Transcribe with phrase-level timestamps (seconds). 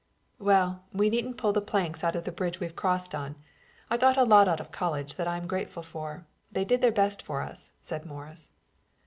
[0.39, 3.35] "Well, we needn't pull the planks out of the bridge we've crossed on.
[3.87, 6.25] I got a lot out of college that I'm grateful for.
[6.51, 8.49] They did their best for us," said Morris.